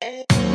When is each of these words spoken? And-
And- 0.00 0.47